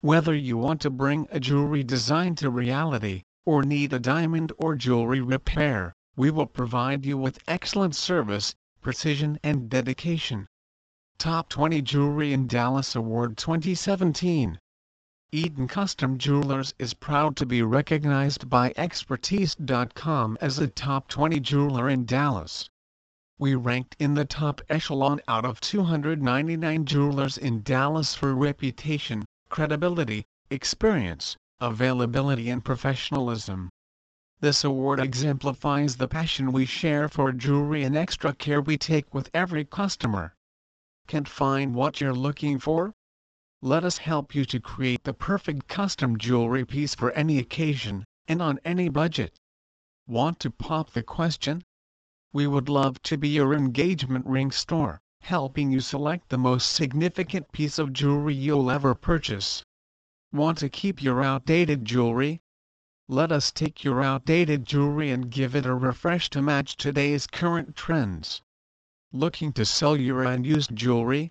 Whether 0.00 0.34
you 0.34 0.58
want 0.58 0.80
to 0.80 0.90
bring 0.90 1.28
a 1.30 1.38
jewelry 1.38 1.84
design 1.84 2.34
to 2.34 2.50
reality, 2.50 3.22
or 3.46 3.62
need 3.62 3.92
a 3.92 4.00
diamond 4.00 4.50
or 4.58 4.74
jewelry 4.74 5.20
repair, 5.20 5.92
we 6.16 6.32
will 6.32 6.46
provide 6.46 7.06
you 7.06 7.16
with 7.16 7.38
excellent 7.46 7.94
service, 7.94 8.56
precision 8.80 9.38
and 9.44 9.70
dedication. 9.70 10.48
Top 11.16 11.48
20 11.48 11.80
Jewelry 11.82 12.32
in 12.32 12.48
Dallas 12.48 12.96
Award 12.96 13.36
2017 13.36 14.58
Eaton 15.30 15.68
Custom 15.68 16.18
Jewelers 16.18 16.74
is 16.78 16.94
proud 16.94 17.36
to 17.36 17.46
be 17.46 17.62
recognized 17.62 18.50
by 18.50 18.72
Expertise.com 18.76 20.36
as 20.40 20.58
a 20.58 20.66
top 20.66 21.08
20 21.08 21.40
jeweler 21.40 21.88
in 21.88 22.04
Dallas. 22.04 22.68
We 23.38 23.54
ranked 23.54 23.96
in 23.98 24.14
the 24.14 24.24
top 24.24 24.60
echelon 24.68 25.20
out 25.26 25.44
of 25.44 25.60
299 25.60 26.84
jewelers 26.84 27.38
in 27.38 27.62
Dallas 27.62 28.14
for 28.14 28.34
reputation, 28.34 29.24
credibility, 29.48 30.24
experience, 30.50 31.36
availability 31.60 32.50
and 32.50 32.64
professionalism. 32.64 33.70
This 34.40 34.62
award 34.62 35.00
exemplifies 35.00 35.96
the 35.96 36.08
passion 36.08 36.52
we 36.52 36.66
share 36.66 37.08
for 37.08 37.32
jewelry 37.32 37.82
and 37.82 37.96
extra 37.96 38.34
care 38.34 38.60
we 38.60 38.76
take 38.76 39.14
with 39.14 39.30
every 39.32 39.64
customer. 39.64 40.33
Can't 41.06 41.28
find 41.28 41.74
what 41.74 42.00
you're 42.00 42.14
looking 42.14 42.58
for? 42.58 42.94
Let 43.60 43.84
us 43.84 43.98
help 43.98 44.34
you 44.34 44.44
to 44.46 44.60
create 44.60 45.04
the 45.04 45.12
perfect 45.12 45.68
custom 45.68 46.18
jewelry 46.18 46.64
piece 46.64 46.94
for 46.94 47.12
any 47.12 47.38
occasion, 47.38 48.04
and 48.28 48.40
on 48.40 48.58
any 48.64 48.88
budget. 48.88 49.38
Want 50.06 50.38
to 50.40 50.50
pop 50.50 50.90
the 50.90 51.02
question? 51.02 51.62
We 52.32 52.46
would 52.46 52.68
love 52.68 53.02
to 53.04 53.16
be 53.16 53.28
your 53.28 53.54
engagement 53.54 54.26
ring 54.26 54.50
store, 54.50 55.00
helping 55.20 55.70
you 55.70 55.80
select 55.80 56.28
the 56.28 56.38
most 56.38 56.72
significant 56.72 57.52
piece 57.52 57.78
of 57.78 57.92
jewelry 57.92 58.34
you'll 58.34 58.70
ever 58.70 58.94
purchase. 58.94 59.62
Want 60.32 60.58
to 60.58 60.68
keep 60.68 61.02
your 61.02 61.22
outdated 61.22 61.84
jewelry? 61.84 62.42
Let 63.08 63.32
us 63.32 63.52
take 63.52 63.84
your 63.84 64.02
outdated 64.02 64.66
jewelry 64.66 65.10
and 65.10 65.30
give 65.30 65.54
it 65.54 65.66
a 65.66 65.74
refresh 65.74 66.28
to 66.30 66.42
match 66.42 66.76
today's 66.76 67.26
current 67.26 67.76
trends. 67.76 68.42
Looking 69.16 69.52
to 69.52 69.64
sell 69.64 69.96
your 69.96 70.24
unused 70.24 70.74
jewelry? 70.74 71.30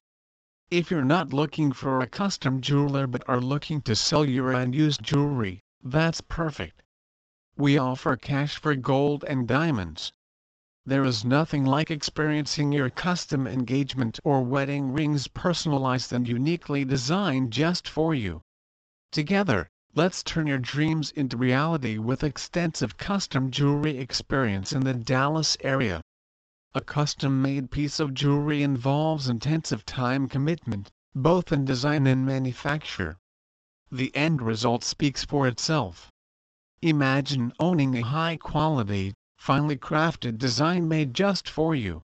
If 0.72 0.90
you're 0.90 1.04
not 1.04 1.34
looking 1.34 1.74
for 1.74 2.00
a 2.00 2.08
custom 2.08 2.62
jeweler 2.62 3.08
but 3.08 3.28
are 3.28 3.42
looking 3.42 3.82
to 3.82 3.94
sell 3.94 4.24
your 4.24 4.54
unused 4.54 5.04
jewelry, 5.04 5.66
that's 5.84 6.22
perfect. 6.22 6.82
We 7.58 7.78
offer 7.78 8.16
cash 8.16 8.58
for 8.58 8.74
gold 8.76 9.26
and 9.28 9.46
diamonds. 9.50 10.14
There 10.86 11.04
is 11.04 11.26
nothing 11.26 11.66
like 11.66 11.92
experiencing 11.92 12.72
your 12.72 12.90
custom 12.90 13.46
engagement 13.46 14.18
or 14.24 14.46
wedding 14.46 14.94
rings 14.94 15.28
personalized 15.28 16.14
and 16.14 16.26
uniquely 16.26 16.86
designed 16.86 17.52
just 17.52 17.90
for 17.90 18.16
you. 18.16 18.44
Together, 19.12 19.68
let's 19.94 20.24
turn 20.24 20.48
your 20.48 20.58
dreams 20.58 21.12
into 21.12 21.36
reality 21.36 21.98
with 21.98 22.24
extensive 22.24 22.96
custom 22.96 23.52
jewelry 23.52 23.98
experience 23.98 24.72
in 24.72 24.86
the 24.86 24.94
Dallas 24.94 25.58
area. 25.60 26.02
A 26.76 26.82
custom-made 26.82 27.70
piece 27.70 28.00
of 28.00 28.16
jewelry 28.16 28.64
involves 28.64 29.30
intensive 29.30 29.86
time 29.86 30.28
commitment, 30.28 30.90
both 31.14 31.52
in 31.52 31.66
design 31.66 32.08
and 32.08 32.26
manufacture. 32.26 33.18
The 33.92 34.16
end 34.16 34.42
result 34.42 34.84
speaks 34.84 35.24
for 35.24 35.48
itself. 35.48 36.10
Imagine 36.82 37.54
owning 37.60 37.96
a 37.96 38.02
high-quality, 38.02 39.14
finely 39.38 39.78
crafted 39.78 40.40
design 40.40 40.88
made 40.88 41.14
just 41.14 41.48
for 41.48 41.76
you. 41.76 42.02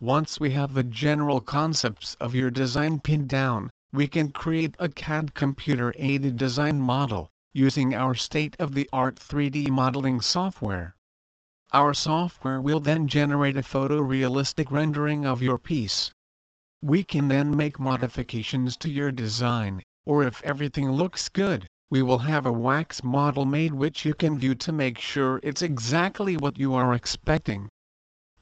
Once 0.00 0.40
we 0.40 0.50
have 0.50 0.74
the 0.74 0.82
general 0.82 1.40
concepts 1.40 2.16
of 2.16 2.34
your 2.34 2.50
design 2.50 2.98
pinned 2.98 3.28
down, 3.28 3.70
we 3.92 4.08
can 4.08 4.32
create 4.32 4.74
a 4.80 4.88
CAD 4.88 5.32
computer-aided 5.34 6.36
design 6.36 6.80
model, 6.80 7.30
using 7.52 7.94
our 7.94 8.16
state-of-the-art 8.16 9.14
3D 9.14 9.68
modeling 9.68 10.20
software. 10.20 10.96
Our 11.74 11.94
software 11.94 12.60
will 12.60 12.80
then 12.80 13.08
generate 13.08 13.56
a 13.56 13.62
photorealistic 13.62 14.70
rendering 14.70 15.24
of 15.24 15.40
your 15.40 15.56
piece. 15.56 16.12
We 16.82 17.02
can 17.02 17.28
then 17.28 17.56
make 17.56 17.80
modifications 17.80 18.76
to 18.76 18.90
your 18.90 19.10
design, 19.10 19.82
or 20.04 20.22
if 20.22 20.42
everything 20.42 20.92
looks 20.92 21.30
good, 21.30 21.66
we 21.88 22.02
will 22.02 22.18
have 22.18 22.44
a 22.44 22.52
wax 22.52 23.02
model 23.02 23.46
made 23.46 23.72
which 23.72 24.04
you 24.04 24.12
can 24.12 24.38
view 24.38 24.54
to 24.56 24.70
make 24.70 24.98
sure 24.98 25.40
it's 25.42 25.62
exactly 25.62 26.36
what 26.36 26.58
you 26.58 26.74
are 26.74 26.92
expecting. 26.92 27.70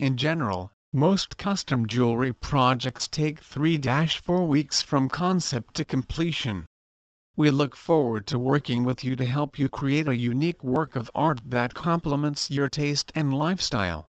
In 0.01 0.17
general, 0.17 0.73
most 0.93 1.37
custom 1.37 1.87
jewelry 1.87 2.33
projects 2.33 3.07
take 3.07 3.41
3-4 3.41 4.49
weeks 4.49 4.83
from 4.83 5.09
concept 5.09 5.75
to 5.75 5.85
completion. 5.85 6.67
We 7.41 7.51
look 7.51 7.75
forward 7.75 8.27
to 8.27 8.39
working 8.39 8.85
with 8.85 9.03
you 9.03 9.17
to 9.17 9.25
help 9.25 9.59
you 9.59 9.71
create 9.71 10.07
a 10.07 10.15
unique 10.15 10.63
work 10.63 10.95
of 10.95 11.11
art 11.15 11.41
that 11.47 11.73
complements 11.73 12.51
your 12.51 12.69
taste 12.69 13.11
and 13.15 13.33
lifestyle. 13.33 14.11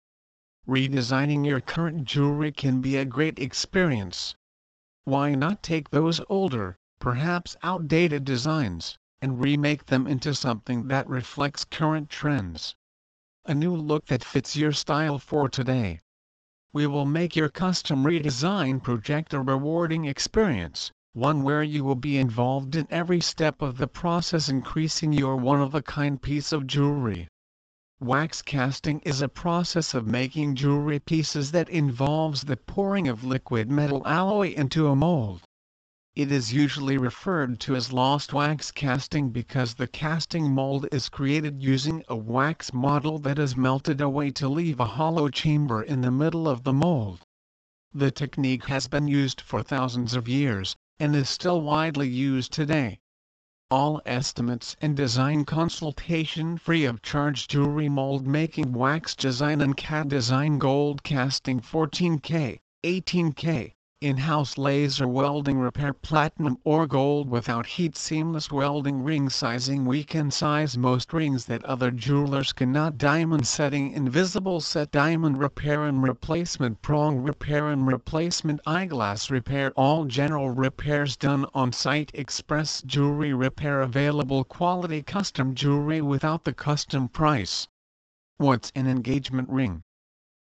Redesigning 0.66 1.44
your 1.44 1.60
current 1.60 2.06
jewelry 2.06 2.52
can 2.52 2.80
be 2.80 2.96
a 2.96 3.04
great 3.04 3.38
experience. 3.38 4.34
Why 5.04 5.34
not 5.34 5.62
take 5.62 5.90
those 5.90 6.22
older, 6.30 6.78
perhaps 7.00 7.54
outdated 7.62 8.24
designs, 8.24 8.96
and 9.20 9.42
remake 9.42 9.84
them 9.84 10.06
into 10.06 10.34
something 10.34 10.88
that 10.88 11.06
reflects 11.06 11.66
current 11.66 12.08
trends? 12.08 12.76
A 13.44 13.54
new 13.54 13.76
look 13.76 14.06
that 14.06 14.24
fits 14.24 14.56
your 14.56 14.72
style 14.72 15.18
for 15.18 15.50
today. 15.50 16.00
We 16.72 16.86
will 16.86 17.04
make 17.04 17.36
your 17.36 17.50
custom 17.50 18.04
redesign 18.04 18.82
project 18.82 19.34
a 19.34 19.42
rewarding 19.42 20.06
experience 20.06 20.92
one 21.18 21.42
where 21.42 21.64
you 21.64 21.82
will 21.82 21.96
be 21.96 22.16
involved 22.16 22.76
in 22.76 22.86
every 22.90 23.20
step 23.20 23.60
of 23.60 23.76
the 23.76 23.88
process 23.88 24.48
increasing 24.48 25.12
your 25.12 25.34
one-of-a-kind 25.36 26.22
piece 26.22 26.52
of 26.52 26.64
jewelry. 26.64 27.26
Wax 27.98 28.40
casting 28.40 29.00
is 29.00 29.20
a 29.20 29.28
process 29.28 29.94
of 29.94 30.06
making 30.06 30.54
jewelry 30.54 31.00
pieces 31.00 31.50
that 31.50 31.68
involves 31.68 32.42
the 32.42 32.56
pouring 32.56 33.08
of 33.08 33.24
liquid 33.24 33.68
metal 33.68 34.00
alloy 34.06 34.54
into 34.54 34.86
a 34.86 34.94
mold. 34.94 35.42
It 36.14 36.30
is 36.30 36.52
usually 36.52 36.96
referred 36.96 37.58
to 37.60 37.74
as 37.74 37.92
lost 37.92 38.32
wax 38.32 38.70
casting 38.70 39.30
because 39.30 39.74
the 39.74 39.88
casting 39.88 40.48
mold 40.52 40.86
is 40.92 41.08
created 41.08 41.60
using 41.60 42.04
a 42.08 42.14
wax 42.14 42.72
model 42.72 43.18
that 43.18 43.40
is 43.40 43.56
melted 43.56 44.00
away 44.00 44.30
to 44.30 44.48
leave 44.48 44.78
a 44.78 44.84
hollow 44.84 45.28
chamber 45.28 45.82
in 45.82 46.00
the 46.00 46.12
middle 46.12 46.48
of 46.48 46.62
the 46.62 46.72
mold. 46.72 47.22
The 47.92 48.12
technique 48.12 48.66
has 48.66 48.86
been 48.86 49.08
used 49.08 49.40
for 49.40 49.64
thousands 49.64 50.14
of 50.14 50.28
years, 50.28 50.76
and 51.00 51.14
is 51.14 51.28
still 51.28 51.60
widely 51.60 52.08
used 52.08 52.52
today. 52.52 52.98
All 53.70 54.00
estimates 54.06 54.76
and 54.80 54.96
design 54.96 55.44
consultation 55.44 56.58
free 56.58 56.84
of 56.84 57.02
charge 57.02 57.48
jewelry 57.48 57.88
mold 57.88 58.26
making 58.26 58.72
wax 58.72 59.14
design 59.14 59.60
and 59.60 59.76
CAD 59.76 60.08
design 60.08 60.58
gold 60.58 61.02
casting 61.02 61.60
14K, 61.60 62.58
18K, 62.84 63.74
in-house 64.00 64.56
laser 64.56 65.08
welding 65.08 65.58
repair 65.58 65.92
platinum 65.92 66.56
or 66.62 66.86
gold 66.86 67.28
without 67.28 67.66
heat 67.66 67.96
seamless 67.96 68.48
welding 68.48 69.02
ring 69.02 69.28
sizing 69.28 69.84
we 69.84 70.04
can 70.04 70.30
size 70.30 70.78
most 70.78 71.12
rings 71.12 71.46
that 71.46 71.64
other 71.64 71.90
jewelers 71.90 72.52
cannot 72.52 72.96
diamond 72.96 73.44
setting 73.44 73.90
invisible 73.90 74.60
set 74.60 74.92
diamond 74.92 75.36
repair 75.36 75.82
and 75.82 76.00
replacement 76.00 76.80
prong 76.80 77.18
repair 77.18 77.70
and 77.70 77.88
replacement 77.88 78.60
eyeglass 78.64 79.30
repair 79.30 79.72
all 79.72 80.04
general 80.04 80.50
repairs 80.50 81.16
done 81.16 81.44
on 81.52 81.72
site 81.72 82.12
express 82.14 82.80
jewelry 82.82 83.34
repair 83.34 83.80
available 83.80 84.44
quality 84.44 85.02
custom 85.02 85.56
jewelry 85.56 86.00
without 86.00 86.44
the 86.44 86.52
custom 86.52 87.08
price. 87.08 87.66
What's 88.36 88.70
an 88.76 88.86
engagement 88.86 89.48
ring? 89.48 89.82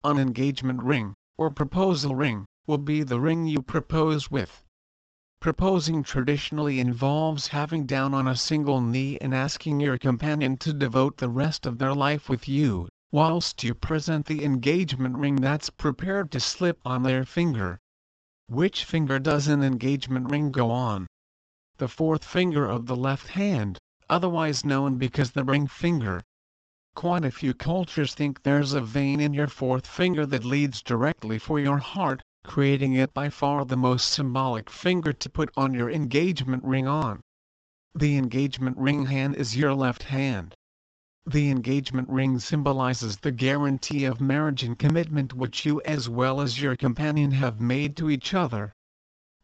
An 0.03 0.19
engagement 0.19 0.83
ring, 0.83 1.15
or 1.35 1.49
proposal 1.49 2.13
ring, 2.13 2.45
will 2.69 2.77
be 2.77 3.01
the 3.01 3.19
ring 3.19 3.47
you 3.47 3.63
propose 3.63 4.29
with. 4.29 4.63
Proposing 5.41 6.03
traditionally 6.03 6.79
involves 6.79 7.47
having 7.47 7.87
down 7.87 8.13
on 8.13 8.27
a 8.27 8.35
single 8.35 8.79
knee 8.79 9.17
and 9.21 9.33
asking 9.33 9.79
your 9.79 9.97
companion 9.97 10.55
to 10.55 10.71
devote 10.71 11.17
the 11.17 11.29
rest 11.29 11.65
of 11.65 11.79
their 11.79 11.95
life 11.95 12.29
with 12.29 12.47
you, 12.47 12.87
whilst 13.11 13.63
you 13.63 13.73
present 13.73 14.27
the 14.27 14.43
engagement 14.45 15.17
ring 15.17 15.37
that's 15.37 15.71
prepared 15.71 16.29
to 16.29 16.39
slip 16.39 16.79
on 16.85 17.01
their 17.01 17.25
finger. 17.25 17.79
Which 18.45 18.83
finger 18.83 19.17
does 19.17 19.47
an 19.47 19.63
engagement 19.63 20.29
ring 20.29 20.51
go 20.51 20.69
on? 20.69 21.07
The 21.77 21.87
fourth 21.87 22.23
finger 22.23 22.67
of 22.67 22.85
the 22.85 22.95
left 22.95 23.29
hand, 23.29 23.79
otherwise 24.11 24.63
known 24.63 24.99
because 24.99 25.31
the 25.31 25.43
ring 25.43 25.65
finger. 25.65 26.21
Quite 26.93 27.25
a 27.25 27.31
few 27.31 27.55
cultures 27.55 28.13
think 28.13 28.43
there's 28.43 28.73
a 28.73 28.81
vein 28.81 29.19
in 29.19 29.33
your 29.33 29.47
fourth 29.47 29.87
finger 29.87 30.23
that 30.27 30.45
leads 30.45 30.83
directly 30.83 31.39
for 31.39 31.59
your 31.59 31.79
heart, 31.79 32.21
creating 32.49 32.93
it 32.93 33.13
by 33.13 33.29
far 33.29 33.63
the 33.63 33.77
most 33.77 34.09
symbolic 34.11 34.71
finger 34.71 35.13
to 35.13 35.29
put 35.29 35.51
on 35.55 35.71
your 35.71 35.87
engagement 35.87 36.63
ring 36.63 36.87
on. 36.87 37.21
The 37.93 38.17
engagement 38.17 38.75
ring 38.75 39.05
hand 39.05 39.35
is 39.35 39.55
your 39.55 39.75
left 39.75 40.01
hand. 40.01 40.55
The 41.27 41.51
engagement 41.51 42.09
ring 42.09 42.39
symbolizes 42.39 43.17
the 43.17 43.31
guarantee 43.31 44.03
of 44.03 44.19
marriage 44.19 44.63
and 44.63 44.79
commitment 44.79 45.31
which 45.35 45.63
you 45.63 45.79
as 45.85 46.09
well 46.09 46.41
as 46.41 46.59
your 46.59 46.75
companion 46.75 47.29
have 47.33 47.61
made 47.61 47.95
to 47.97 48.09
each 48.09 48.33
other. 48.33 48.73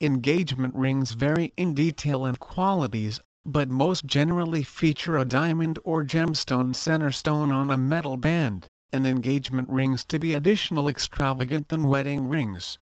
Engagement 0.01 0.73
rings 0.73 1.11
vary 1.11 1.53
in 1.55 1.75
detail 1.75 2.25
and 2.25 2.39
qualities, 2.39 3.19
but 3.45 3.69
most 3.69 4.07
generally 4.07 4.63
feature 4.63 5.15
a 5.15 5.25
diamond 5.25 5.77
or 5.83 6.03
gemstone 6.03 6.73
center 6.73 7.11
stone 7.11 7.51
on 7.51 7.69
a 7.69 7.77
metal 7.77 8.17
band, 8.17 8.67
and 8.91 9.05
engagement 9.05 9.69
rings 9.69 10.03
to 10.05 10.17
be 10.17 10.33
additional 10.33 10.89
extravagant 10.89 11.69
than 11.69 11.87
wedding 11.87 12.27
rings. 12.27 12.79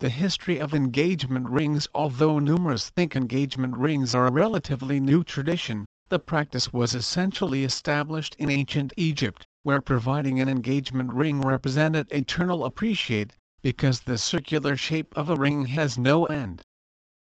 The 0.00 0.08
history 0.08 0.58
of 0.58 0.72
engagement 0.72 1.50
rings 1.50 1.86
Although 1.94 2.38
numerous 2.38 2.88
think 2.88 3.14
engagement 3.14 3.76
rings 3.76 4.14
are 4.14 4.28
a 4.28 4.32
relatively 4.32 4.98
new 4.98 5.22
tradition, 5.22 5.84
the 6.08 6.18
practice 6.18 6.72
was 6.72 6.94
essentially 6.94 7.64
established 7.64 8.34
in 8.38 8.48
ancient 8.48 8.94
Egypt, 8.96 9.46
where 9.62 9.82
providing 9.82 10.40
an 10.40 10.48
engagement 10.48 11.12
ring 11.12 11.42
represented 11.42 12.10
eternal 12.10 12.64
appreciate, 12.64 13.34
because 13.60 14.00
the 14.00 14.16
circular 14.16 14.74
shape 14.74 15.12
of 15.18 15.28
a 15.28 15.36
ring 15.36 15.66
has 15.66 15.98
no 15.98 16.24
end. 16.24 16.62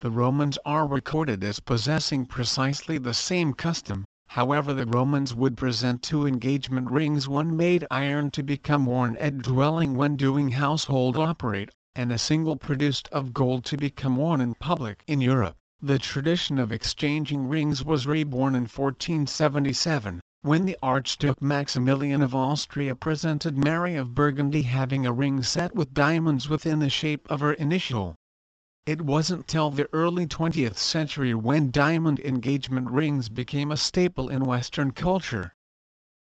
The 0.02 0.10
Romans 0.10 0.58
are 0.66 0.86
recorded 0.86 1.42
as 1.42 1.60
possessing 1.60 2.26
precisely 2.26 2.98
the 2.98 3.14
same 3.14 3.54
custom, 3.54 4.04
however 4.26 4.74
the 4.74 4.84
Romans 4.84 5.34
would 5.34 5.56
present 5.56 6.02
two 6.02 6.26
engagement 6.26 6.90
rings 6.90 7.26
one 7.26 7.56
made 7.56 7.86
iron 7.90 8.30
to 8.32 8.42
become 8.42 8.84
worn 8.84 9.16
at 9.16 9.38
dwelling 9.38 9.94
when 9.96 10.16
doing 10.16 10.50
household 10.50 11.16
operate, 11.16 11.70
and 11.98 12.12
a 12.12 12.16
single 12.16 12.54
produced 12.54 13.08
of 13.08 13.34
gold 13.34 13.64
to 13.64 13.76
become 13.76 14.16
worn 14.16 14.40
in 14.40 14.54
public 14.54 15.02
in 15.08 15.20
Europe. 15.20 15.56
The 15.82 15.98
tradition 15.98 16.56
of 16.56 16.70
exchanging 16.70 17.48
rings 17.48 17.84
was 17.84 18.06
reborn 18.06 18.54
in 18.54 18.68
1477, 18.68 20.20
when 20.42 20.64
the 20.64 20.78
Archduke 20.80 21.42
Maximilian 21.42 22.22
of 22.22 22.36
Austria 22.36 22.94
presented 22.94 23.58
Mary 23.58 23.96
of 23.96 24.14
Burgundy 24.14 24.62
having 24.62 25.06
a 25.06 25.12
ring 25.12 25.42
set 25.42 25.74
with 25.74 25.92
diamonds 25.92 26.48
within 26.48 26.78
the 26.78 26.88
shape 26.88 27.26
of 27.28 27.40
her 27.40 27.54
initial. 27.54 28.14
It 28.86 29.02
wasn't 29.02 29.48
till 29.48 29.72
the 29.72 29.88
early 29.92 30.28
20th 30.28 30.76
century 30.76 31.34
when 31.34 31.72
diamond 31.72 32.20
engagement 32.20 32.90
rings 32.90 33.28
became 33.28 33.72
a 33.72 33.76
staple 33.76 34.28
in 34.28 34.44
Western 34.44 34.92
culture. 34.92 35.52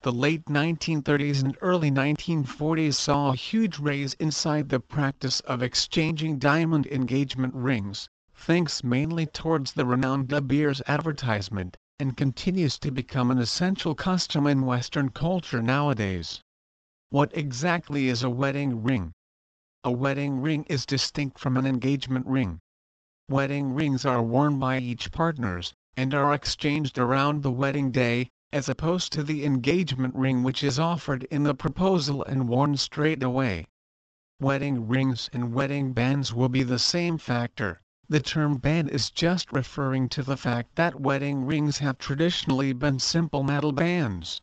The 0.02 0.12
late 0.12 0.46
1930s 0.46 1.44
and 1.44 1.58
early 1.62 1.90
1940s 1.90 2.94
saw 2.96 3.32
a 3.32 3.36
huge 3.36 3.80
rise 3.80 4.14
inside 4.16 4.70
the 4.70 4.80
practice 4.80 5.40
of 5.40 5.64
exchanging 5.64 6.38
diamond 6.38 6.86
engagement 6.88 7.54
rings, 7.56 8.10
thanks 8.34 8.84
mainly 8.84 9.26
towards 9.26 9.72
the 9.72 9.86
renowned 9.86 10.28
De 10.28 10.42
Beers 10.42 10.82
advertisement, 10.86 11.78
and 11.98 12.18
continues 12.18 12.78
to 12.80 12.92
become 12.92 13.32
an 13.32 13.38
essential 13.38 13.96
custom 13.96 14.46
in 14.48 14.66
Western 14.66 15.10
culture 15.10 15.62
nowadays. 15.62 16.42
What 17.10 17.36
exactly 17.36 18.10
is 18.10 18.22
a 18.22 18.30
wedding 18.30 18.84
ring? 18.84 19.14
A 19.84 19.92
wedding 19.92 20.42
ring 20.42 20.66
is 20.66 20.86
distinct 20.86 21.40
from 21.40 21.56
an 21.56 21.66
engagement 21.66 22.28
ring. 22.28 22.60
Wedding 23.30 23.74
rings 23.74 24.06
are 24.06 24.22
worn 24.22 24.60
by 24.60 24.80
each 24.80 25.12
partners, 25.12 25.74
and 25.96 26.14
are 26.14 26.34
exchanged 26.34 26.98
around 26.98 27.42
the 27.42 27.52
wedding 27.52 27.92
day, 27.92 28.30
as 28.56 28.69
opposed 28.69 29.12
to 29.12 29.22
the 29.22 29.44
engagement 29.44 30.16
ring 30.16 30.42
which 30.42 30.63
is 30.63 30.80
offered 30.80 31.24
in 31.25 31.44
the 31.44 31.54
proposal 31.54 32.24
and 32.24 32.48
worn 32.48 32.78
straight 32.78 33.22
away. 33.22 33.68
Wedding 34.40 34.88
rings 34.88 35.30
and 35.34 35.54
wedding 35.54 35.92
bands 35.92 36.34
will 36.34 36.48
be 36.48 36.63
the 36.63 36.80
same 36.80 37.18
factor, 37.18 37.81
the 38.07 38.22
term 38.22 38.56
band 38.56 38.92
is 38.92 39.12
just 39.12 39.52
referring 39.52 40.07
to 40.07 40.24
the 40.24 40.38
fact 40.38 40.75
that 40.75 41.02
wedding 41.02 41.44
rings 41.44 41.80
have 41.80 41.98
traditionally 41.98 42.72
been 42.72 42.98
simple 42.98 43.44
metal 43.44 43.74
bands. 43.74 44.40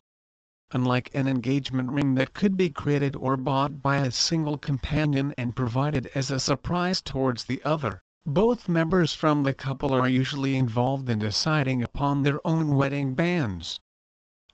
Unlike 0.73 1.09
an 1.15 1.27
engagement 1.27 1.89
ring 1.89 2.13
that 2.13 2.35
could 2.35 2.55
be 2.55 2.69
created 2.69 3.15
or 3.15 3.35
bought 3.35 3.81
by 3.81 3.97
a 3.97 4.11
single 4.11 4.59
companion 4.59 5.33
and 5.39 5.55
provided 5.55 6.11
as 6.13 6.29
a 6.29 6.39
surprise 6.39 7.01
towards 7.01 7.45
the 7.45 7.63
other, 7.63 8.01
both 8.27 8.69
members 8.69 9.15
from 9.15 9.41
the 9.41 9.55
couple 9.55 9.91
are 9.91 10.07
usually 10.07 10.55
involved 10.55 11.09
in 11.09 11.17
deciding 11.17 11.81
upon 11.81 12.21
their 12.21 12.45
own 12.45 12.75
wedding 12.75 13.15
bands. 13.15 13.79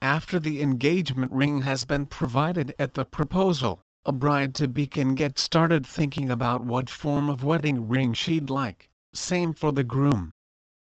After 0.02 0.40
the 0.40 0.62
engagement 0.62 1.30
ring 1.30 1.60
has 1.60 1.84
been 1.84 2.06
provided 2.06 2.74
at 2.78 2.94
the 2.94 3.04
proposal, 3.04 3.82
a 4.06 4.12
bride-to-be 4.12 4.86
can 4.86 5.14
get 5.14 5.38
started 5.38 5.86
thinking 5.86 6.30
about 6.30 6.64
what 6.64 6.88
form 6.88 7.28
of 7.28 7.44
wedding 7.44 7.86
ring 7.86 8.14
she'd 8.14 8.48
like. 8.48 8.88
Same 9.12 9.52
for 9.52 9.72
the 9.72 9.84
groom. 9.84 10.32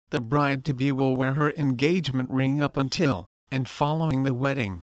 The 0.09 0.19
bride-to-be 0.19 0.92
will 0.92 1.15
wear 1.15 1.36
her 1.36 1.51
engagement 1.51 2.30
ring 2.30 2.62
up 2.62 2.75
until, 2.75 3.27
and 3.50 3.69
following 3.69 4.24
the 4.24 4.33
wedding. 4.33 4.81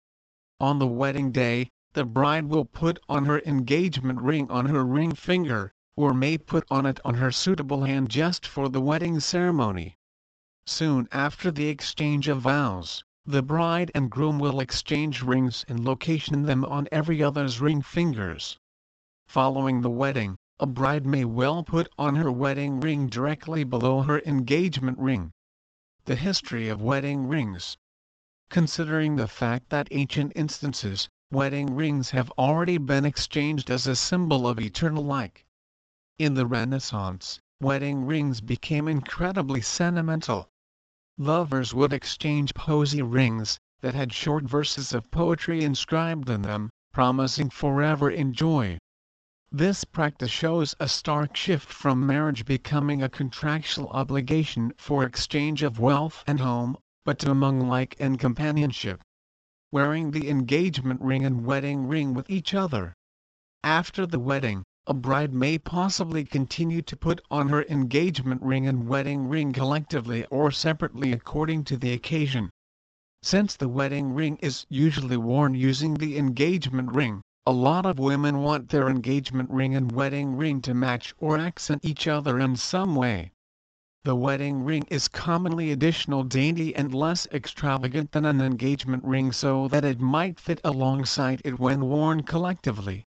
On 0.60 0.80
the 0.80 0.88
wedding 0.88 1.32
day, 1.32 1.70
the 1.94 2.04
bride 2.04 2.48
will 2.48 2.66
put 2.66 2.98
on 3.08 3.26
her 3.26 3.42
engagement 3.46 4.20
ring 4.20 4.50
on 4.50 4.66
her 4.66 4.84
ring 4.84 5.14
finger, 5.14 5.72
or 5.96 6.16
may 6.16 6.40
put 6.40 6.66
on 6.72 6.88
it 6.88 7.00
on 7.06 7.14
her 7.14 7.32
suitable 7.32 7.84
hand 7.84 8.10
just 8.10 8.48
for 8.48 8.68
the 8.68 8.82
wedding 8.82 9.20
ceremony. 9.20 9.96
Soon 10.66 11.08
after 11.12 11.52
the 11.52 11.68
exchange 11.68 12.28
of 12.28 12.42
vows, 12.42 13.04
the 13.30 13.44
bride 13.44 13.92
and 13.94 14.10
groom 14.10 14.40
will 14.40 14.62
exchange 14.62 15.22
rings 15.22 15.66
and 15.68 15.84
location 15.84 16.44
them 16.44 16.64
on 16.64 16.88
every 16.94 17.22
other's 17.22 17.60
ring 17.60 17.82
fingers. 17.82 18.58
Following 19.28 19.82
the 19.82 19.90
wedding, 19.90 20.38
a 20.62 20.66
bride 20.66 21.06
may 21.06 21.26
well 21.26 21.62
put 21.62 21.90
on 21.98 22.16
her 22.16 22.32
wedding 22.32 22.80
ring 22.80 23.08
directly 23.08 23.66
below 23.66 24.02
her 24.02 24.22
engagement 24.26 24.98
ring. 24.98 25.34
The 26.06 26.16
history 26.16 26.70
of 26.70 26.82
wedding 26.82 27.28
rings. 27.28 27.78
Considering 28.50 29.18
the 29.18 29.28
fact 29.28 29.72
that 29.72 29.90
ancient 29.92 30.32
instances, 30.34 31.10
wedding 31.30 31.76
rings 31.76 32.12
have 32.12 32.32
already 32.38 32.78
been 32.78 33.04
exchanged 33.04 33.70
as 33.70 33.86
a 33.88 33.98
symbol 33.98 34.48
of 34.48 34.58
eternal 34.58 35.04
like. 35.04 35.46
In 36.18 36.36
the 36.36 36.48
Renaissance, 36.48 37.42
wedding 37.60 38.06
rings 38.06 38.40
became 38.40 38.88
incredibly 38.88 39.60
sentimental. 39.60 40.50
Lovers 41.20 41.74
would 41.74 41.94
exchange 41.94 42.54
posy 42.54 43.02
rings, 43.02 43.58
that 43.82 43.96
had 43.96 44.14
short 44.14 44.44
verses 44.44 44.94
of 44.94 45.10
poetry 45.10 45.64
inscribed 45.64 46.30
in 46.30 46.44
them, 46.44 46.70
promising 46.94 47.50
forever 47.50 48.08
in 48.08 48.34
joy. 48.34 48.78
This 49.52 49.84
practice 49.84 50.30
shows 50.30 50.76
a 50.80 50.88
stark 50.88 51.36
shift 51.36 51.74
from 51.74 52.06
marriage 52.06 52.46
becoming 52.46 53.02
a 53.02 53.10
contractual 53.10 53.88
obligation 53.90 54.74
for 54.78 55.04
exchange 55.04 55.64
of 55.64 55.80
wealth 55.80 56.24
and 56.28 56.40
home, 56.40 56.78
but 57.04 57.18
to 57.20 57.32
among 57.32 57.68
like 57.68 57.96
and 58.00 58.20
companionship. 58.20 59.02
Wearing 59.72 60.12
the 60.12 60.30
engagement 60.30 61.02
ring 61.02 61.26
and 61.26 61.46
wedding 61.46 61.88
ring 61.88 62.14
with 62.14 62.30
each 62.30 62.54
other. 62.54 62.94
After 63.64 64.06
the 64.06 64.20
wedding, 64.20 64.64
a 64.90 64.94
bride 64.94 65.34
may 65.34 65.58
possibly 65.58 66.24
continue 66.24 66.82
to 66.82 66.96
put 66.96 67.20
on 67.30 67.50
her 67.50 67.64
engagement 67.64 68.42
ring 68.42 68.66
and 68.66 68.88
wedding 68.88 69.28
ring 69.28 69.52
collectively 69.52 70.24
or 70.32 70.50
separately 70.50 71.12
according 71.12 71.62
to 71.62 71.76
the 71.76 71.92
occasion. 71.92 72.50
Since 73.22 73.58
the 73.58 73.68
wedding 73.68 74.14
ring 74.14 74.38
is 74.38 74.66
usually 74.70 75.18
worn 75.18 75.56
using 75.56 75.96
the 75.96 76.18
engagement 76.18 76.94
ring, 76.94 77.22
a 77.46 77.52
lot 77.52 77.86
of 77.86 78.00
women 78.00 78.38
want 78.38 78.70
their 78.70 78.88
engagement 78.88 79.50
ring 79.50 79.76
and 79.76 79.92
wedding 79.92 80.38
ring 80.38 80.62
to 80.62 80.74
match 80.74 81.14
or 81.18 81.38
accent 81.38 81.84
each 81.84 82.08
other 82.08 82.40
in 82.40 82.56
some 82.56 82.96
way. 82.96 83.32
The 84.06 84.16
wedding 84.16 84.64
ring 84.64 84.86
is 84.90 85.10
commonly 85.10 85.72
additional 85.72 86.24
dainty 86.24 86.74
and 86.74 86.94
less 86.94 87.28
extravagant 87.34 88.14
than 88.14 88.24
an 88.24 88.40
engagement 88.40 89.04
ring 89.04 89.34
so 89.34 89.68
that 89.68 89.84
it 89.84 90.00
might 90.00 90.40
fit 90.40 90.62
alongside 90.64 91.42
it 91.44 91.60
when 91.60 91.90
worn 91.90 92.24
collectively. 92.24 93.07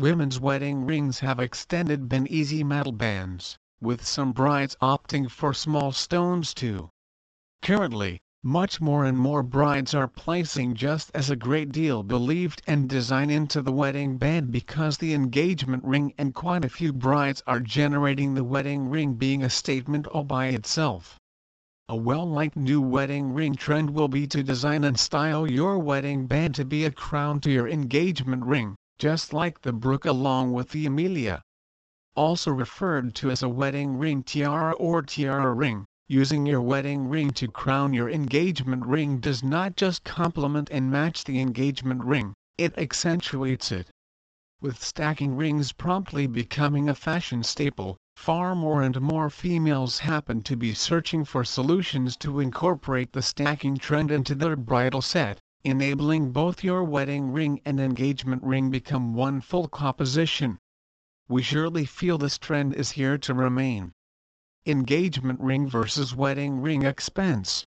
Women's 0.00 0.40
wedding 0.40 0.86
rings 0.86 1.18
have 1.18 1.38
extended 1.38 2.08
been 2.08 2.26
easy 2.28 2.64
metal 2.64 2.90
bands, 2.90 3.58
with 3.82 4.02
some 4.02 4.32
brides 4.32 4.74
opting 4.80 5.30
for 5.30 5.52
small 5.52 5.92
stones 5.92 6.54
too. 6.54 6.88
Currently, 7.60 8.18
much 8.42 8.80
more 8.80 9.04
and 9.04 9.18
more 9.18 9.42
brides 9.42 9.92
are 9.92 10.08
placing 10.08 10.74
just 10.74 11.10
as 11.12 11.28
a 11.28 11.36
great 11.36 11.70
deal 11.70 12.02
believed 12.02 12.62
and 12.66 12.88
design 12.88 13.28
into 13.28 13.60
the 13.60 13.72
wedding 13.72 14.16
band 14.16 14.50
because 14.50 14.96
the 14.96 15.12
engagement 15.12 15.84
ring 15.84 16.14
and 16.16 16.32
quite 16.32 16.64
a 16.64 16.70
few 16.70 16.94
brides 16.94 17.42
are 17.46 17.60
generating 17.60 18.32
the 18.32 18.42
wedding 18.42 18.88
ring 18.88 19.16
being 19.16 19.42
a 19.42 19.50
statement 19.50 20.06
all 20.06 20.24
by 20.24 20.46
itself. 20.46 21.18
A 21.90 21.96
well-liked 21.96 22.56
new 22.56 22.80
wedding 22.80 23.34
ring 23.34 23.54
trend 23.54 23.90
will 23.90 24.08
be 24.08 24.26
to 24.28 24.42
design 24.42 24.82
and 24.82 24.98
style 24.98 25.50
your 25.50 25.78
wedding 25.78 26.26
band 26.26 26.54
to 26.54 26.64
be 26.64 26.86
a 26.86 26.90
crown 26.90 27.38
to 27.40 27.50
your 27.50 27.68
engagement 27.68 28.46
ring, 28.46 28.76
just 29.00 29.32
like 29.32 29.62
the 29.62 29.72
brook 29.72 30.04
along 30.04 30.52
with 30.52 30.68
the 30.68 30.84
Amelia. 30.84 31.42
Also 32.14 32.52
referred 32.52 33.14
to 33.14 33.30
as 33.30 33.42
a 33.42 33.48
wedding 33.48 33.96
ring 33.96 34.22
tiara 34.22 34.72
or 34.74 35.00
tiara 35.00 35.54
ring, 35.54 35.86
Using 36.06 36.44
your 36.44 36.60
wedding 36.60 37.08
ring 37.08 37.30
to 37.34 37.46
crown 37.46 37.94
your 37.94 38.10
engagement 38.10 38.84
ring 38.84 39.20
does 39.20 39.44
not 39.44 39.76
just 39.76 40.02
complement 40.02 40.68
and 40.72 40.90
match 40.90 41.22
the 41.22 41.38
engagement 41.38 42.02
ring, 42.02 42.34
it 42.58 42.76
accentuates 42.76 43.70
it. 43.70 43.88
With 44.60 44.82
stacking 44.82 45.36
rings 45.36 45.70
promptly 45.70 46.26
becoming 46.26 46.88
a 46.88 46.96
fashion 46.96 47.44
staple, 47.44 47.96
far 48.16 48.56
more 48.56 48.82
and 48.82 49.00
more 49.00 49.30
females 49.30 50.00
happen 50.00 50.42
to 50.42 50.56
be 50.56 50.74
searching 50.74 51.24
for 51.24 51.44
solutions 51.44 52.16
to 52.16 52.40
incorporate 52.40 53.12
the 53.12 53.22
stacking 53.22 53.76
trend 53.76 54.10
into 54.10 54.34
their 54.34 54.56
bridal 54.56 55.00
set, 55.00 55.38
enabling 55.62 56.32
both 56.32 56.64
your 56.64 56.82
wedding 56.82 57.32
ring 57.32 57.60
and 57.64 57.78
engagement 57.78 58.42
ring 58.42 58.70
become 58.70 59.14
one 59.14 59.40
full 59.40 59.68
composition. 59.68 60.58
We 61.28 61.42
surely 61.42 61.84
feel 61.84 62.16
this 62.16 62.38
trend 62.38 62.74
is 62.74 62.92
here 62.92 63.18
to 63.18 63.34
remain. 63.34 63.92
Engagement 64.64 65.38
ring 65.40 65.68
versus 65.68 66.14
wedding 66.14 66.60
ring 66.60 66.82
expense. 66.82 67.64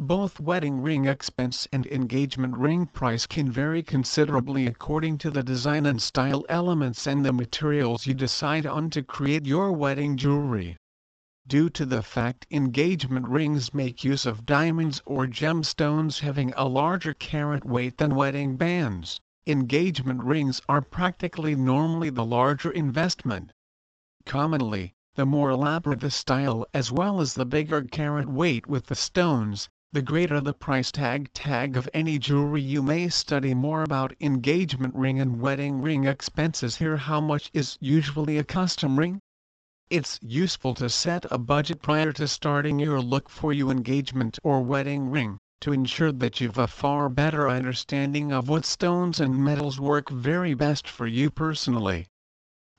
Both 0.00 0.40
wedding 0.40 0.80
ring 0.80 1.04
expense 1.04 1.68
and 1.72 1.86
engagement 1.86 2.56
ring 2.56 2.86
price 2.86 3.24
can 3.26 3.50
vary 3.52 3.84
considerably 3.84 4.66
according 4.66 5.18
to 5.18 5.30
the 5.30 5.44
design 5.44 5.86
and 5.86 6.02
style 6.02 6.44
elements 6.48 7.06
and 7.06 7.24
the 7.24 7.32
materials 7.32 8.06
you 8.06 8.14
decide 8.14 8.66
on 8.66 8.90
to 8.90 9.02
create 9.02 9.46
your 9.46 9.70
wedding 9.70 10.16
jewelry. 10.16 10.76
Due 11.44 11.68
to 11.70 11.84
the 11.84 12.04
fact 12.04 12.46
engagement 12.52 13.26
rings 13.26 13.74
make 13.74 14.04
use 14.04 14.26
of 14.26 14.46
diamonds 14.46 15.02
or 15.04 15.26
gemstones 15.26 16.20
having 16.20 16.52
a 16.56 16.68
larger 16.68 17.12
carat 17.14 17.64
weight 17.64 17.98
than 17.98 18.14
wedding 18.14 18.56
bands, 18.56 19.20
engagement 19.44 20.22
rings 20.22 20.62
are 20.68 20.80
practically 20.80 21.56
normally 21.56 22.10
the 22.10 22.24
larger 22.24 22.70
investment. 22.70 23.50
Commonly, 24.24 24.94
the 25.16 25.26
more 25.26 25.50
elaborate 25.50 25.98
the 25.98 26.12
style 26.12 26.64
as 26.72 26.92
well 26.92 27.20
as 27.20 27.34
the 27.34 27.44
bigger 27.44 27.82
carat 27.82 28.28
weight 28.28 28.68
with 28.68 28.86
the 28.86 28.94
stones, 28.94 29.68
the 29.90 30.00
greater 30.00 30.40
the 30.40 30.54
price 30.54 30.92
tag 30.92 31.28
tag 31.32 31.76
of 31.76 31.88
any 31.92 32.20
jewelry 32.20 32.62
you 32.62 32.84
may 32.84 33.08
study 33.08 33.52
more 33.52 33.82
about 33.82 34.14
engagement 34.20 34.94
ring 34.94 35.18
and 35.18 35.40
wedding 35.40 35.82
ring 35.82 36.04
expenses 36.04 36.76
here 36.76 36.96
how 36.98 37.20
much 37.20 37.50
is 37.52 37.78
usually 37.80 38.38
a 38.38 38.44
custom 38.44 38.96
ring? 38.96 39.18
It's 39.94 40.18
useful 40.22 40.72
to 40.76 40.88
set 40.88 41.30
a 41.30 41.36
budget 41.36 41.82
prior 41.82 42.12
to 42.12 42.26
starting 42.26 42.78
your 42.78 43.02
look 43.02 43.28
for 43.28 43.52
your 43.52 43.70
engagement 43.70 44.38
or 44.42 44.62
wedding 44.62 45.10
ring, 45.10 45.36
to 45.60 45.74
ensure 45.74 46.12
that 46.12 46.40
you've 46.40 46.56
a 46.56 46.66
far 46.66 47.10
better 47.10 47.46
understanding 47.46 48.32
of 48.32 48.48
what 48.48 48.64
stones 48.64 49.20
and 49.20 49.36
metals 49.36 49.78
work 49.78 50.08
very 50.08 50.54
best 50.54 50.88
for 50.88 51.06
you 51.06 51.30
personally. 51.30 52.06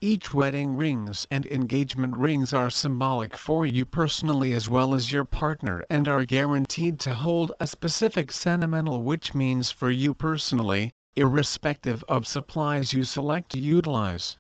Each 0.02 0.34
wedding 0.34 0.76
rings 0.76 1.28
and 1.30 1.46
engagement 1.46 2.18
rings 2.18 2.52
are 2.52 2.72
symbolic 2.72 3.38
for 3.38 3.64
you 3.64 3.86
personally 3.86 4.52
as 4.54 4.68
well 4.68 4.96
as 4.96 5.12
your 5.12 5.24
partner 5.24 5.86
and 5.92 6.08
are 6.08 6.26
guaranteed 6.26 7.00
to 7.02 7.14
hold 7.14 7.52
a 7.60 7.68
specific 7.68 8.32
sentimental 8.32 9.04
which 9.04 9.36
means 9.36 9.70
for 9.70 9.92
you 9.92 10.16
personally, 10.16 10.92
irrespective 11.16 12.04
of 12.10 12.26
supplies 12.26 12.92
you 12.92 13.04
select 13.04 13.52
to 13.52 13.60
utilize. 13.60 14.36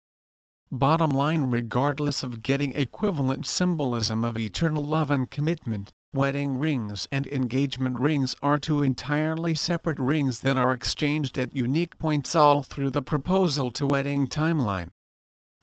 Bottom 0.75 1.11
line 1.11 1.51
regardless 1.51 2.23
of 2.23 2.41
getting 2.41 2.73
equivalent 2.73 3.45
symbolism 3.45 4.23
of 4.23 4.39
eternal 4.39 4.83
love 4.83 5.11
and 5.11 5.29
commitment, 5.29 5.93
wedding 6.13 6.57
rings 6.57 7.07
and 7.11 7.27
engagement 7.27 7.99
rings 7.99 8.35
are 8.41 8.57
two 8.57 8.81
entirely 8.81 9.53
separate 9.53 9.99
rings 9.99 10.39
that 10.39 10.57
are 10.57 10.73
exchanged 10.73 11.37
at 11.37 11.55
unique 11.55 11.99
points 11.99 12.33
all 12.33 12.63
through 12.63 12.89
the 12.89 13.03
proposal 13.03 13.69
to 13.69 13.85
wedding 13.85 14.25
timeline. 14.25 14.89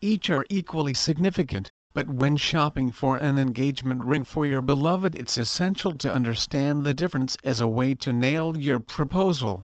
Each 0.00 0.30
are 0.30 0.46
equally 0.48 0.94
significant, 0.94 1.72
but 1.92 2.06
when 2.08 2.36
shopping 2.36 2.92
for 2.92 3.16
an 3.16 3.36
engagement 3.36 4.04
ring 4.04 4.22
for 4.22 4.46
your 4.46 4.62
beloved 4.62 5.16
it's 5.16 5.36
essential 5.36 5.92
to 5.94 6.14
understand 6.14 6.84
the 6.84 6.94
difference 6.94 7.36
as 7.42 7.60
a 7.60 7.66
way 7.66 7.96
to 7.96 8.12
nail 8.12 8.56
your 8.56 8.78
proposal. 8.78 9.62